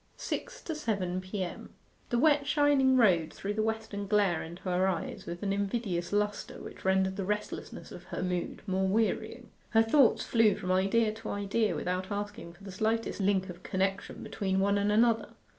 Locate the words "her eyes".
4.63-5.27